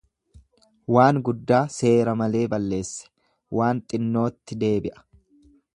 Waan 0.95 1.19
guddaa 1.27 1.59
seera 1.75 2.15
malee 2.23 2.43
balleesse, 2.55 3.11
waan 3.59 3.87
xinnootti 3.93 4.61
deebi'a. 4.65 5.07